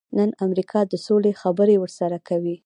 نن 0.17 0.29
امریکا 0.45 0.79
د 0.87 0.93
سولې 1.05 1.31
خبرې 1.41 1.75
ورسره 1.79 2.17
کوي. 2.27 2.55